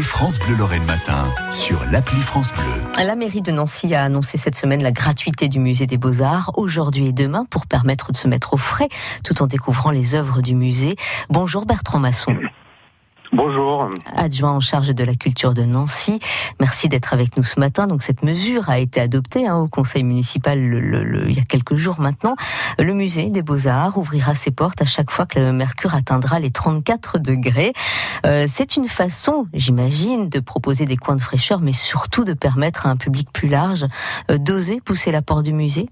France 0.00 0.38
Bleu 0.38 0.54
Lorraine 0.54 0.84
Matin 0.84 1.26
sur 1.50 1.84
l'appli 1.90 2.20
France 2.22 2.52
Bleu. 2.54 3.04
La 3.04 3.14
mairie 3.14 3.42
de 3.42 3.52
Nancy 3.52 3.94
a 3.94 4.04
annoncé 4.04 4.38
cette 4.38 4.56
semaine 4.56 4.82
la 4.82 4.92
gratuité 4.92 5.48
du 5.48 5.58
musée 5.58 5.86
des 5.86 5.98
Beaux-Arts 5.98 6.52
aujourd'hui 6.56 7.08
et 7.08 7.12
demain 7.12 7.44
pour 7.50 7.66
permettre 7.66 8.10
de 8.10 8.16
se 8.16 8.26
mettre 8.26 8.54
au 8.54 8.56
frais 8.56 8.88
tout 9.22 9.42
en 9.42 9.46
découvrant 9.46 9.90
les 9.90 10.14
œuvres 10.14 10.40
du 10.40 10.54
musée. 10.54 10.96
Bonjour 11.28 11.66
Bertrand 11.66 11.98
Masson. 11.98 12.34
Bonjour. 13.34 13.88
Adjoint 14.14 14.52
en 14.52 14.60
charge 14.60 14.94
de 14.94 15.04
la 15.04 15.14
culture 15.14 15.54
de 15.54 15.62
Nancy. 15.62 16.20
Merci 16.60 16.90
d'être 16.90 17.14
avec 17.14 17.38
nous 17.38 17.42
ce 17.42 17.58
matin. 17.58 17.86
Donc 17.86 18.02
cette 18.02 18.22
mesure 18.22 18.68
a 18.68 18.78
été 18.78 19.00
adoptée 19.00 19.46
hein, 19.46 19.56
au 19.56 19.68
conseil 19.68 20.02
municipal 20.04 20.58
il 20.58 21.34
y 21.34 21.40
a 21.40 21.44
quelques 21.44 21.76
jours 21.76 21.98
maintenant. 21.98 22.36
Le 22.78 22.92
musée 22.92 23.30
des 23.30 23.40
beaux-arts 23.40 23.96
ouvrira 23.96 24.34
ses 24.34 24.50
portes 24.50 24.82
à 24.82 24.84
chaque 24.84 25.10
fois 25.10 25.24
que 25.24 25.38
le 25.38 25.50
mercure 25.54 25.94
atteindra 25.94 26.40
les 26.40 26.50
34 26.50 27.18
degrés. 27.18 27.72
Euh, 28.26 28.44
c'est 28.46 28.76
une 28.76 28.86
façon, 28.86 29.46
j'imagine, 29.54 30.28
de 30.28 30.38
proposer 30.38 30.84
des 30.84 30.98
coins 30.98 31.16
de 31.16 31.22
fraîcheur, 31.22 31.60
mais 31.60 31.72
surtout 31.72 32.24
de 32.24 32.34
permettre 32.34 32.86
à 32.86 32.90
un 32.90 32.96
public 32.96 33.32
plus 33.32 33.48
large 33.48 33.86
euh, 34.30 34.36
d'oser 34.36 34.82
pousser 34.82 35.10
la 35.10 35.22
porte 35.22 35.44
du 35.44 35.54
musée. 35.54 35.88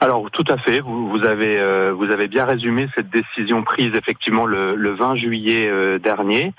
Alors 0.00 0.30
tout 0.30 0.44
à 0.48 0.56
fait, 0.58 0.78
vous, 0.78 1.08
vous 1.08 1.24
avez 1.24 1.58
euh, 1.60 1.92
vous 1.92 2.12
avez 2.12 2.28
bien 2.28 2.44
résumé 2.44 2.88
cette 2.94 3.10
décision 3.10 3.64
prise 3.64 3.92
effectivement 3.96 4.46
le, 4.46 4.76
le 4.76 4.90
20 4.90 5.16
juillet 5.16 5.68
euh, 5.68 5.98
dernier. 5.98 6.52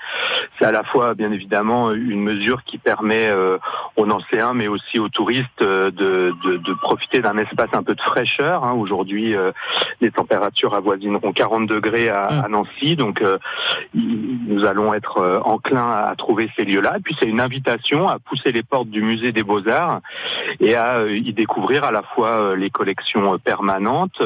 C'est 0.58 0.66
à 0.66 0.72
la 0.72 0.84
fois 0.84 1.14
bien 1.14 1.32
évidemment 1.32 1.92
une 1.92 2.20
mesure 2.20 2.64
qui 2.64 2.76
permet 2.76 3.28
euh, 3.28 3.56
aux 3.96 4.04
Nancéens 4.04 4.52
mais 4.52 4.68
aussi 4.68 4.98
aux 4.98 5.08
touristes 5.08 5.62
de, 5.62 5.90
de, 5.90 6.56
de 6.58 6.74
profiter 6.74 7.20
d'un 7.22 7.38
espace 7.38 7.70
un 7.72 7.82
peu 7.82 7.94
de 7.94 8.00
fraîcheur. 8.02 8.64
Hein. 8.64 8.72
Aujourd'hui, 8.72 9.34
les 10.00 10.10
températures 10.10 10.74
avoisineront 10.74 11.32
40 11.32 11.66
degrés 11.66 12.10
à, 12.10 12.24
à 12.24 12.48
mm. 12.48 12.52
Nancy, 12.52 12.96
donc 12.96 13.22
nous 13.94 14.64
allons 14.64 14.92
être 14.92 15.42
enclins 15.44 15.90
à 15.90 16.14
trouver 16.16 16.50
ces 16.56 16.64
lieux-là. 16.64 16.96
Et 16.98 17.00
puis 17.00 17.16
c'est 17.18 17.26
une 17.26 17.40
invitation 17.40 18.08
à 18.08 18.18
pousser 18.18 18.52
les 18.52 18.62
portes 18.62 18.88
du 18.88 19.02
musée 19.02 19.32
des 19.32 19.42
Beaux 19.42 19.66
Arts 19.68 20.00
et 20.60 20.74
à 20.74 21.06
y 21.06 21.32
découvrir 21.32 21.84
à 21.84 21.90
la 21.90 22.02
fois 22.02 22.54
les 22.56 22.70
collections 22.70 23.29
permanente 23.38 24.22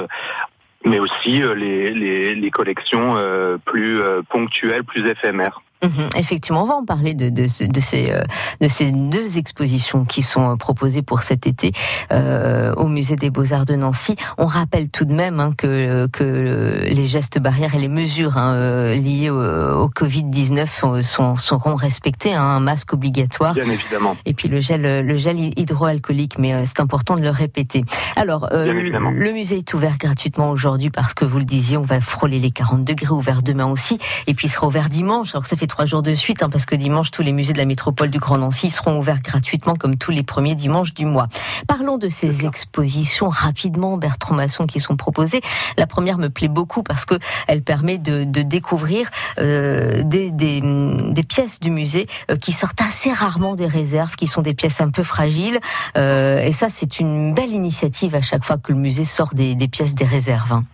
mais 0.85 0.99
aussi 0.99 1.43
euh, 1.43 1.55
les, 1.55 2.51
collections 2.51 3.17
euh, 3.17 3.57
plus 3.57 4.01
euh, 4.01 4.23
ponctuelles, 4.23 4.85
plus 4.85 5.09
éphémères. 5.09 5.63
Mhm, 5.85 6.09
effectivement, 6.17 6.63
on 6.63 6.67
va 6.67 6.75
en 6.75 6.85
parler 6.85 7.15
de, 7.15 7.29
de, 7.29 7.43
de, 7.43 7.81
ces, 7.81 8.11
euh, 8.11 8.23
de 8.61 8.69
ces 8.69 8.91
deux 8.91 9.39
expositions 9.39 10.05
qui 10.05 10.23
sont 10.23 10.53
euh, 10.53 10.57
proposées 10.57 11.03
pour 11.03 11.23
cet 11.23 11.47
été 11.47 11.73
euh, 12.13 12.75
au 12.75 12.87
Musée 12.87 13.17
des 13.17 13.31
Beaux-Arts 13.31 13.67
de 13.67 13.75
Nancy. 13.75 14.17
On 14.39 14.47
rappelle 14.47 14.89
tout 14.89 15.05
de 15.05 15.13
même 15.13 15.41
hein, 15.41 15.53
que, 15.57 16.07
que 16.07 16.85
les 16.87 17.07
gestes 17.07 17.39
barrières 17.39 17.75
et 17.75 17.79
les 17.79 17.89
mesures 17.89 18.39
hein, 18.39 18.55
euh, 18.55 18.95
liées 18.95 19.31
au, 19.31 19.41
au 19.41 19.89
Covid-19 19.89 21.03
sont, 21.03 21.37
seront 21.37 21.75
respectées, 21.75 22.35
hein, 22.35 22.43
un 22.43 22.61
masque 22.61 22.95
obligatoire. 22.95 23.55
Bien 23.55 23.69
évidemment. 23.69 24.17
Et 24.25 24.33
puis 24.35 24.49
le 24.49 24.61
gel, 24.61 24.83
le 24.83 25.17
gel 25.17 25.37
hydroalcoolique, 25.59 26.39
mais 26.39 26.65
c'est 26.65 26.81
important 26.81 27.17
de 27.17 27.23
le 27.23 27.31
répéter. 27.31 27.85
Alors, 28.17 28.49
le 28.53 29.33
musée 29.33 29.59
est 29.59 29.75
ouvert 29.75 29.99
gratuitement 29.99 30.51
aujourd'hui 30.51 30.91
parce 30.91 31.15
que 31.15 31.25
vous 31.25 31.39
le 31.39 31.45
disiez, 31.45 31.77
on 31.77 31.83
va 31.83 32.01
frôler 32.01 32.39
les 32.39 32.51
40 32.51 32.85
degrés, 32.85 33.11
ouvert 33.11 33.43
demain 33.43 33.67
aussi, 33.67 33.99
et 34.27 34.35
puis 34.35 34.47
il 34.47 34.51
sera 34.51 34.67
ouvert 34.67 34.89
dimanche. 34.89 35.35
Alors 35.35 35.47
ça 35.47 35.57
fait 35.57 35.67
trois 35.75 35.87
jours 35.87 36.03
de 36.03 36.15
suite, 36.15 36.41
hein, 36.45 36.49
parce 36.51 36.67
que 36.67 36.77
dimanche, 36.77 37.11
tous 37.11 37.23
les 37.23 37.33
musées 37.33 37.53
de 37.53 37.59
la 37.59 37.65
métropole 37.65 38.09
du 38.09 38.21
Grand 38.21 38.39
Nancy 38.39 38.71
seront 38.71 38.97
ouverts 38.97 39.21
gratuitement, 39.21 39.75
comme 39.75 39.97
tous 39.97 40.13
les 40.13 40.23
premiers 40.23 40.55
dimanches 40.55 40.95
du 40.95 41.05
mois. 41.05 41.27
Parlons 41.67 41.99
de 41.99 42.09
ces 42.09 42.47
expositions 42.47 43.29
rapidement, 43.29 43.97
Bertrand 43.97 44.37
Masson, 44.37 44.67
qui 44.67 44.79
sont 44.79 44.97
proposées. 44.97 45.41
La 45.77 45.89
première 45.89 46.19
me 46.19 46.31
plaît 46.31 46.47
beaucoup 46.47 46.85
parce 46.85 47.05
que 47.05 47.17
elle 47.49 47.63
permet 47.63 47.99
de, 47.99 48.23
découvrir 48.23 49.11
euh, 49.41 50.05
des, 50.05 51.25
pièces 51.29 51.59
du 51.59 51.73
musée 51.73 52.07
euh, 52.31 52.37
qui 52.37 52.53
sortent 52.53 52.81
assez 52.81 53.13
rarement 53.13 53.57
des 53.57 53.67
réserves, 53.67 54.15
qui 54.15 54.29
sont 54.29 54.43
des 54.43 54.55
pièces 54.55 54.81
un 54.81 54.91
peu 54.91 55.03
fragiles. 55.03 55.59
Euh, 55.97 56.39
et 56.39 56.53
ça, 56.53 56.69
c'est 56.69 57.01
une 57.01 57.35
belle 57.35 57.51
initiative 57.51 58.15
à 58.15 58.21
chaque 58.21 58.45
fois 58.45 58.59
que 58.59 58.71
le 58.71 58.79
musée 58.79 59.05
sort 59.05 59.35
des, 59.35 59.57
pièces 59.67 59.97
des 59.97 60.05
réserves. 60.05 60.53
Hein. 60.53 60.65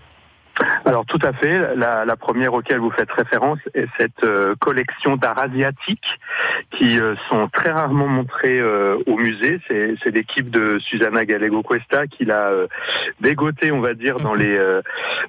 Alors 0.84 1.04
tout 1.04 1.18
à 1.22 1.32
fait. 1.32 1.76
La, 1.76 2.04
la, 2.04 2.16
première 2.16 2.54
auquel 2.54 2.78
vous 2.78 2.90
faites 2.90 3.10
référence 3.10 3.58
est 3.74 3.86
cette 3.98 4.24
euh, 4.24 4.54
collection 4.58 5.16
d'art 5.16 5.38
asiatique 5.38 6.04
qui 6.70 6.98
euh, 6.98 7.14
sont 7.28 7.48
très 7.48 7.70
rarement 7.70 8.06
montrées 8.06 8.60
euh, 8.60 8.96
au 9.06 9.16
musée. 9.16 9.60
C'est 9.68 10.10
l'équipe 10.10 10.50
de 10.50 10.78
Susanna 10.78 11.24
Gallego 11.24 11.62
Cuesta 11.62 12.06
qui 12.06 12.24
l'a 12.24 12.50
dégoté, 13.20 13.72
on 13.72 13.80
va 13.80 13.94
dire, 13.94 14.18
dans 14.18 14.34
les 14.34 14.58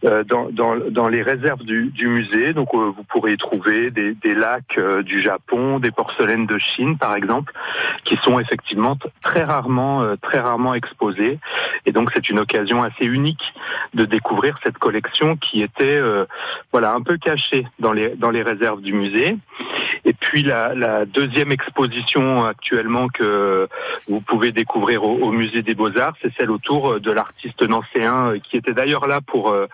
dans, 0.03 0.49
dans, 0.51 0.75
dans, 0.89 1.07
les 1.07 1.21
réserves 1.21 1.63
du, 1.63 1.87
du 1.87 2.07
musée. 2.07 2.53
Donc 2.53 2.73
vous 2.73 3.03
pourrez 3.09 3.33
y 3.33 3.37
trouver 3.37 3.91
des, 3.91 4.13
des 4.13 4.33
lacs 4.33 4.79
du 5.03 5.21
Japon, 5.21 5.79
des 5.79 5.91
porcelaines 5.91 6.45
de 6.45 6.57
Chine, 6.57 6.97
par 6.97 7.15
exemple, 7.15 7.53
qui 8.05 8.17
sont 8.17 8.39
effectivement 8.39 8.97
très 9.21 9.43
rarement 9.43 10.15
très 10.21 10.39
rarement 10.39 10.73
exposées. 10.73 11.39
Et 11.85 11.91
donc 11.91 12.09
c'est 12.13 12.29
une 12.29 12.39
occasion 12.39 12.83
assez 12.83 13.05
unique 13.05 13.53
de 13.93 14.05
découvrir 14.05 14.57
cette 14.63 14.77
collection 14.77 15.37
qui 15.41 15.61
était 15.61 15.97
euh, 15.97 16.25
voilà 16.71 16.93
un 16.93 17.01
peu 17.01 17.17
cachée 17.17 17.67
dans 17.79 17.91
les 17.91 18.09
dans 18.15 18.29
les 18.29 18.41
réserves 18.41 18.81
du 18.81 18.93
musée. 18.93 19.37
Et 20.05 20.13
puis 20.13 20.43
la, 20.43 20.73
la 20.73 21.05
deuxième 21.05 21.51
exposition 21.51 22.45
actuellement 22.45 23.07
que 23.07 23.67
vous 24.07 24.21
pouvez 24.21 24.51
découvrir 24.51 25.03
au, 25.03 25.31
musée 25.31 25.61
des 25.61 25.75
Beaux-Arts, 25.75 26.15
c'est 26.21 26.33
celle 26.37 26.49
autour 26.49 26.99
de 26.99 27.11
l'artiste 27.11 27.61
nancéen 27.61 28.29
euh, 28.29 28.39
qui 28.39 28.57
était 28.57 28.73
d'ailleurs 28.73 29.07
là 29.07 29.19
pour 29.21 29.49
euh, 29.49 29.67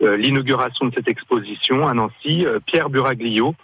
l'inauguration 0.00 0.86
de 0.86 0.94
cette 0.94 1.08
exposition 1.08 1.86
à 1.86 1.94
Nancy, 1.94 2.46
Pierre 2.66 2.90
Buraglio 2.90 3.54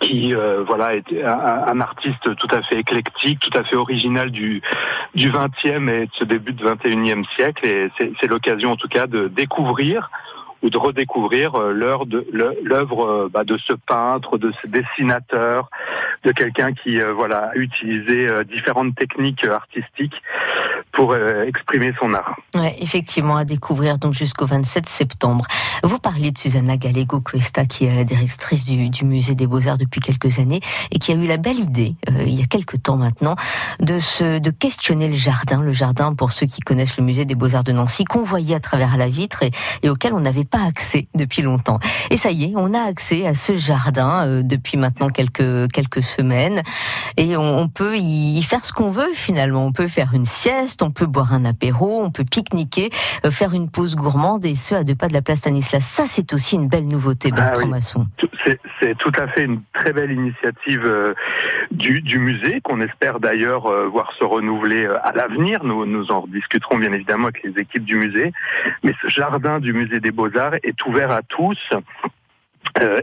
qui 0.00 0.34
euh, 0.34 0.62
voilà 0.66 0.94
est 0.94 1.22
un, 1.22 1.80
artiste 1.80 2.34
tout 2.36 2.48
à 2.50 2.62
fait 2.62 2.78
éclectique, 2.78 3.40
tout 3.40 3.56
à 3.56 3.64
fait 3.64 3.76
original 3.76 4.30
du 4.30 4.62
du 5.14 5.30
20e 5.30 5.88
et 5.88 6.06
de 6.06 6.10
ce 6.12 6.24
début 6.24 6.52
du 6.52 6.64
21e 6.64 7.24
siècle. 7.34 7.66
Et 7.66 7.90
c'est 7.98 8.26
l'occasion 8.26 8.72
en 8.72 8.76
tout 8.76 8.88
cas 8.88 9.06
de 9.06 9.28
découvrir 9.28 10.10
ou 10.62 10.70
de 10.70 10.78
redécouvrir 10.78 11.54
euh, 11.54 11.72
l'œuvre 11.72 13.06
euh, 13.06 13.28
bah, 13.30 13.44
de 13.44 13.56
ce 13.58 13.74
peintre, 13.74 14.38
de 14.38 14.52
ce 14.62 14.66
dessinateur, 14.66 15.70
de 16.24 16.32
quelqu'un 16.32 16.72
qui 16.72 16.98
voilà 16.98 17.50
a 17.50 17.54
utilisé 17.54 18.28
différentes 18.44 18.96
techniques 18.96 19.44
artistiques 19.44 20.20
pour 20.96 21.12
euh, 21.12 21.44
exprimer 21.44 21.92
son 22.00 22.12
art. 22.14 22.34
Ouais, 22.54 22.74
effectivement, 22.80 23.36
à 23.36 23.44
découvrir 23.44 23.98
donc 23.98 24.14
jusqu'au 24.14 24.46
27 24.46 24.88
septembre. 24.88 25.44
Vous 25.84 25.98
parliez 25.98 26.30
de 26.30 26.38
Susanna 26.38 26.78
Gallego 26.78 27.20
Cuesta, 27.20 27.66
qui 27.66 27.84
est 27.84 27.94
la 27.94 28.04
directrice 28.04 28.64
du, 28.64 29.04
musée 29.04 29.34
des 29.34 29.46
Beaux-Arts 29.46 29.76
depuis 29.76 30.00
quelques 30.00 30.38
années 30.38 30.60
et 30.90 30.98
qui 30.98 31.12
a 31.12 31.14
eu 31.14 31.26
la 31.26 31.36
belle 31.36 31.60
idée, 31.60 31.92
euh, 32.08 32.24
il 32.26 32.34
y 32.34 32.42
a 32.42 32.46
quelques 32.46 32.82
temps 32.82 32.96
maintenant, 32.96 33.36
de, 33.78 33.98
se, 33.98 34.38
de 34.38 34.50
questionner 34.50 35.06
le 35.08 35.14
jardin. 35.14 35.60
Le 35.60 35.72
jardin, 35.72 36.14
pour 36.14 36.32
ceux 36.32 36.46
qui 36.46 36.62
connaissent 36.62 36.96
le 36.96 37.04
musée 37.04 37.26
des 37.26 37.34
Beaux-Arts 37.34 37.64
de 37.64 37.72
Nancy, 37.72 38.04
qu'on 38.04 38.22
voyait 38.22 38.54
à 38.54 38.60
travers 38.60 38.96
la 38.96 39.08
vitre 39.08 39.42
et, 39.82 39.90
auquel 39.90 40.14
on 40.14 40.20
n'avait 40.20 40.44
pas 40.44 40.62
accès 40.66 41.08
depuis 41.14 41.42
longtemps. 41.42 41.78
Et 42.10 42.16
ça 42.16 42.30
y 42.30 42.44
est, 42.44 42.52
on 42.56 42.72
a 42.72 42.80
accès 42.80 43.26
à 43.26 43.34
ce 43.34 43.56
jardin 43.56 44.26
euh, 44.26 44.42
depuis 44.42 44.78
maintenant 44.78 45.10
quelques, 45.10 45.70
quelques 45.72 46.02
semaines 46.02 46.62
et 47.18 47.36
on, 47.36 47.68
peut 47.68 47.98
y 47.98 48.40
faire 48.42 48.64
ce 48.64 48.72
qu'on 48.72 48.90
veut 48.90 49.12
finalement. 49.12 49.66
On 49.66 49.72
peut 49.72 49.88
faire 49.88 50.14
une 50.14 50.24
sieste, 50.24 50.82
on 50.86 50.92
peut 50.92 51.06
boire 51.06 51.32
un 51.32 51.44
apéro, 51.44 52.00
on 52.02 52.10
peut 52.10 52.24
pique-niquer, 52.24 52.90
euh, 53.24 53.30
faire 53.30 53.54
une 53.54 53.68
pause 53.68 53.96
gourmande 53.96 54.44
et 54.44 54.54
ce 54.54 54.74
à 54.74 54.84
deux 54.84 54.94
pas 54.94 55.08
de 55.08 55.12
la 55.12 55.22
place 55.22 55.38
Stanislas. 55.38 55.84
Ça, 55.84 56.04
c'est 56.06 56.32
aussi 56.32 56.54
une 56.54 56.68
belle 56.68 56.86
nouveauté, 56.86 57.30
ah 57.32 57.36
Bertrand 57.36 57.66
Masson. 57.66 58.06
C'est 58.80 58.96
tout 58.98 59.12
à 59.18 59.26
fait 59.26 59.44
une 59.44 59.62
très 59.72 59.92
belle 59.92 60.12
initiative 60.12 60.82
euh, 60.84 61.14
du, 61.72 62.18
musée 62.18 62.60
qu'on 62.60 62.80
espère 62.80 63.18
d'ailleurs 63.18 63.66
euh, 63.66 63.88
voir 63.88 64.12
se 64.12 64.22
renouveler 64.22 64.86
à 64.86 65.12
l'avenir. 65.12 65.64
Nous, 65.64 65.84
nous 65.86 66.10
en 66.12 66.24
discuterons 66.28 66.78
bien 66.78 66.92
évidemment 66.92 67.24
avec 67.24 67.42
les 67.42 67.60
équipes 67.60 67.84
du 67.84 67.96
musée. 67.96 68.32
Mais 68.84 68.92
ce 69.02 69.08
jardin 69.08 69.58
du 69.58 69.72
musée 69.72 69.98
des 69.98 70.12
Beaux-Arts 70.12 70.56
est 70.62 70.86
ouvert 70.86 71.10
à 71.10 71.22
tous. 71.22 71.58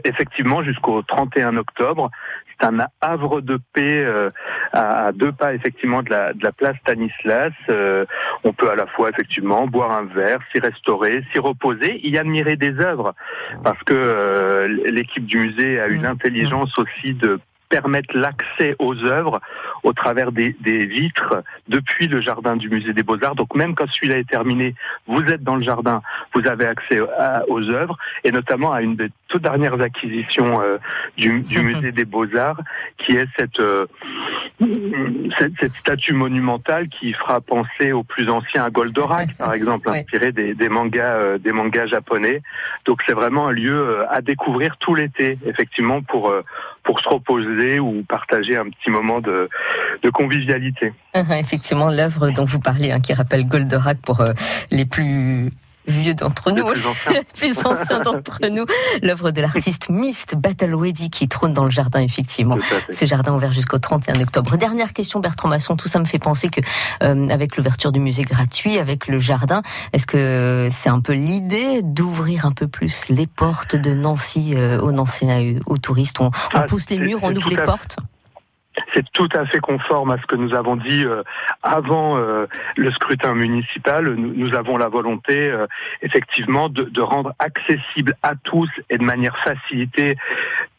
effectivement, 0.04 0.62
jusqu'au 0.62 1.02
31 1.02 1.56
octobre, 1.56 2.10
c'est 2.60 2.66
un 2.66 2.86
havre 3.00 3.40
de 3.40 3.58
paix 3.72 4.04
euh, 4.04 4.30
à, 4.72 5.12
deux 5.12 5.32
pas 5.32 5.54
effectivement 5.54 6.02
de 6.02 6.10
la, 6.10 6.32
de 6.32 6.42
la 6.42 6.52
place 6.52 6.76
Stanislas. 6.82 7.52
Euh, 7.68 8.04
on 8.42 8.52
peut 8.52 8.70
à 8.70 8.76
la 8.76 8.86
fois 8.86 9.10
effectivement 9.10 9.66
boire 9.66 9.92
un 9.92 10.04
verre, 10.04 10.38
s'y 10.52 10.60
restaurer, 10.60 11.24
s'y 11.32 11.38
reposer, 11.38 12.00
y 12.06 12.18
admirer 12.18 12.56
des 12.56 12.78
œuvres, 12.80 13.14
parce 13.62 13.82
que 13.84 13.94
euh, 13.94 14.68
l'équipe 14.86 15.26
du 15.26 15.38
musée 15.38 15.80
a 15.80 15.88
une 15.88 16.02
mmh. 16.02 16.06
intelligence 16.06 16.72
aussi 16.78 17.14
de 17.14 17.40
permettre 17.68 18.16
l'accès 18.16 18.76
aux 18.78 19.04
œuvres 19.04 19.40
au 19.82 19.92
travers 19.92 20.32
des, 20.32 20.54
vitres 20.62 21.42
depuis 21.68 22.06
le 22.06 22.20
jardin 22.20 22.56
du 22.56 22.68
musée 22.68 22.92
des 22.92 23.02
Beaux-Arts. 23.02 23.34
Donc 23.34 23.54
même 23.54 23.74
quand 23.74 23.88
celui-là 23.88 24.18
est 24.18 24.28
terminé, 24.28 24.74
vous 25.06 25.22
êtes 25.22 25.42
dans 25.42 25.56
le 25.56 25.64
jardin, 25.64 26.02
vous 26.34 26.46
avez 26.46 26.66
accès 26.66 27.00
aux 27.48 27.70
œuvres 27.70 27.96
et 28.22 28.32
notamment 28.32 28.72
à 28.72 28.82
une 28.82 28.96
des 28.96 29.08
toutes 29.28 29.42
dernières 29.42 29.80
acquisitions 29.80 30.60
euh, 30.62 30.78
du, 31.16 31.44
musée 31.62 31.92
des 31.92 32.04
Beaux-Arts 32.04 32.60
qui 32.98 33.12
est 33.12 33.28
cette... 33.36 33.60
Euh, 33.60 33.86
cette, 35.38 35.74
statue 35.80 36.14
monumentale 36.14 36.88
qui 36.88 37.12
fera 37.12 37.40
penser 37.40 37.92
aux 37.92 38.04
plus 38.04 38.28
anciens 38.30 38.64
à 38.64 38.70
Goldorak, 38.70 39.36
par 39.36 39.52
exemple, 39.52 39.88
inspiré 39.90 40.32
des, 40.32 40.68
mangas, 40.68 41.16
euh, 41.16 41.38
des 41.38 41.52
mangas 41.52 41.86
japonais. 41.86 42.42
Donc 42.84 43.02
c'est 43.06 43.14
vraiment 43.14 43.48
un 43.48 43.52
lieu 43.52 43.76
euh, 43.76 44.04
à 44.10 44.20
découvrir 44.20 44.76
tout 44.78 44.94
l'été, 44.94 45.38
effectivement, 45.46 46.02
pour 46.02 46.28
euh, 46.28 46.42
pour 46.84 47.00
se 47.00 47.08
reposer 47.08 47.53
ou 47.78 48.02
partager 48.02 48.56
un 48.56 48.64
petit 48.64 48.90
moment 48.90 49.20
de, 49.20 49.48
convivialité. 50.12 50.92
Effectivement, 51.14 51.90
l'œuvre 51.90 52.30
dont 52.30 52.44
vous 52.44 52.60
parlez, 52.60 52.92
hein, 52.92 53.00
qui 53.00 53.14
rappelle 53.14 53.46
Goldorak 53.46 53.98
pour 53.98 54.24
les 54.70 54.84
plus 54.84 55.50
vieux 55.86 56.14
d'entre 56.14 56.50
nous, 56.50 56.66
plus 57.36 57.58
anciens, 57.64 58.00
d'entre 58.00 58.40
nous, 58.48 58.64
l'œuvre 59.02 59.30
de 59.30 59.40
l'artiste 59.40 59.88
Mist 59.88 60.34
Weddy 60.36 61.10
qui 61.10 61.28
trône 61.28 61.52
dans 61.52 61.64
le 61.64 61.70
jardin, 61.70 62.00
effectivement. 62.00 62.58
Ce 62.90 63.04
jardin 63.04 63.34
ouvert 63.34 63.52
jusqu'au 63.52 63.78
31 63.78 64.20
octobre. 64.20 64.56
Dernière 64.56 64.92
question, 64.92 65.20
Bertrand 65.20 65.48
Masson, 65.48 65.76
tout 65.76 65.88
ça 65.88 65.98
me 65.98 66.04
fait 66.04 66.18
penser 66.18 66.48
que, 66.48 66.60
euh, 67.02 67.28
avec 67.28 67.56
l'ouverture 67.56 67.92
du 67.92 68.00
musée 68.00 68.22
gratuit, 68.22 68.78
avec 68.78 69.06
le 69.08 69.20
jardin, 69.20 69.62
est-ce 69.92 70.06
que 70.06 70.68
c'est 70.70 70.88
un 70.88 71.00
peu 71.00 71.12
l'idée 71.12 71.80
d'ouvrir 71.82 72.46
un 72.46 72.52
peu 72.52 72.68
plus 72.68 73.08
les 73.08 73.26
portes 73.26 73.76
de 73.76 73.94
Nancy 73.94 74.54
euh, 74.54 74.80
aux 74.80 74.92
Nancéens, 74.92 75.58
aux 75.66 75.78
touristes? 75.78 76.20
On, 76.20 76.26
on 76.26 76.30
ah, 76.54 76.62
pousse 76.62 76.88
les 76.90 76.98
murs, 76.98 77.20
on 77.22 77.34
ouvre 77.34 77.50
les 77.50 77.56
portes? 77.56 77.96
C'est 78.94 79.04
tout 79.12 79.28
à 79.34 79.46
fait 79.46 79.60
conforme 79.60 80.10
à 80.10 80.18
ce 80.18 80.26
que 80.26 80.36
nous 80.36 80.54
avons 80.54 80.76
dit 80.76 81.04
euh, 81.04 81.22
avant 81.62 82.16
euh, 82.16 82.46
le 82.76 82.90
scrutin 82.92 83.34
municipal. 83.34 84.14
Nous, 84.14 84.54
avons 84.54 84.76
la 84.76 84.88
volonté, 84.88 85.50
euh, 85.50 85.66
effectivement, 86.02 86.68
de, 86.68 87.00
rendre 87.00 87.34
accessible 87.38 88.14
à 88.22 88.34
tous 88.34 88.70
et 88.90 88.98
de 88.98 89.04
manière 89.04 89.36
facilitée 89.38 90.16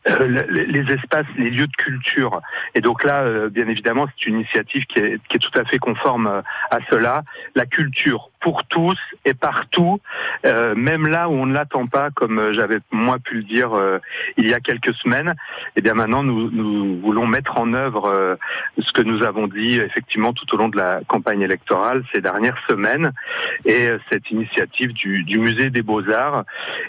les 0.06 0.94
espaces, 0.94 1.26
les 1.38 1.50
lieux 1.50 1.68
de 1.68 1.76
culture. 1.78 2.42
Et 2.76 2.82
donc 2.82 3.04
là, 3.04 3.22
euh, 3.22 3.50
bien 3.50 3.68
évidemment, 3.68 4.08
c'est 4.08 4.28
une 4.28 4.36
initiative 4.36 4.86
qui 4.86 5.00
est, 5.00 5.20
qui 5.30 5.38
est, 5.38 5.40
tout 5.40 5.60
à 5.60 5.66
fait 5.66 5.80
conforme 5.80 6.28
euh, 6.28 6.42
à 6.70 6.78
cela. 6.90 7.24
La 7.56 7.66
culture 7.66 8.30
pour 8.40 8.64
tous 8.66 9.00
et 9.24 9.34
partout, 9.34 10.00
même 10.44 11.08
là 11.08 11.30
où 11.30 11.32
on 11.32 11.48
ne 11.48 11.54
l'attend 11.56 11.88
pas, 11.88 12.12
comme 12.12 12.54
j'avais 12.54 12.78
moi 12.92 13.18
pu 13.18 13.38
le 13.38 13.42
dire 13.42 13.72
il 14.38 14.48
y 14.48 14.54
a 14.54 14.60
quelques 14.60 14.94
semaines. 14.94 15.30
Et 15.30 15.78
eh 15.78 15.82
bien 15.82 15.96
maintenant, 15.96 16.22
nous, 16.22 16.52
nous 16.52 17.00
voulons 17.02 17.26
mettre 17.26 17.58
en 17.58 17.74
œuvre 17.74 18.38
ce 18.78 18.92
que 18.92 19.02
nous 19.02 19.24
avons 19.24 19.48
dit 19.48 19.80
effectivement 19.80 20.32
tout 20.32 20.54
au 20.54 20.58
long 20.58 20.70
de 20.70 20.78
la 20.78 21.00
campagne 21.08 21.42
électorale 21.42 22.04
ces 22.14 22.22
dernières 22.22 22.60
semaines. 22.70 23.14
Et 23.66 23.90
cette 24.12 24.30
initiative 24.30 24.94
du, 24.94 25.24
du 25.24 25.40
musée 25.40 25.72
des 25.72 25.82
Beaux 25.82 26.08
Arts, 26.12 26.44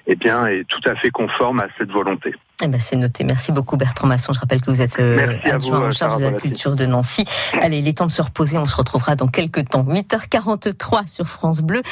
eh 0.06 0.14
bien, 0.14 0.46
est 0.48 0.64
tout 0.64 0.82
à 0.84 0.94
fait 0.94 1.10
conforme 1.10 1.60
à 1.60 1.68
cette 1.78 1.90
volonté. 1.90 2.34
Eh 2.62 2.68
ben 2.68 2.80
c'est 2.80 2.96
noté. 2.96 3.22
Merci 3.22 3.52
beaucoup 3.52 3.76
Bertrand 3.76 4.06
Masson. 4.06 4.32
Je 4.32 4.40
rappelle 4.40 4.62
que 4.62 4.70
vous 4.70 4.80
êtes 4.80 4.98
euh, 4.98 5.36
adjoint 5.44 5.88
en 5.88 5.90
charge 5.90 6.20
de 6.20 6.26
la 6.26 6.32
culture 6.32 6.74
de 6.74 6.86
Nancy. 6.86 7.24
Allez, 7.60 7.78
il 7.78 7.88
est 7.88 7.98
temps 7.98 8.06
de 8.06 8.10
se 8.10 8.22
reposer. 8.22 8.56
On 8.56 8.66
se 8.66 8.76
retrouvera 8.76 9.14
dans 9.14 9.28
quelques 9.28 9.68
temps. 9.68 9.82
8h43 9.82 11.06
sur 11.06 11.26
France 11.26 11.60
Bleu. 11.60 11.82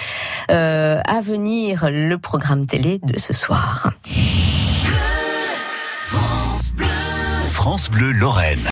Euh, 0.50 1.00
à 1.04 1.20
venir, 1.20 1.88
le 1.90 2.16
programme 2.16 2.66
télé 2.66 2.98
de 3.02 3.18
ce 3.18 3.34
soir. 3.34 3.92
France 7.46 7.90
Bleu 7.90 8.12
Lorraine. 8.12 8.58